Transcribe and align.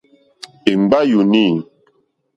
Ìŋɡbá 0.71 0.99
yùùnî. 1.09 1.45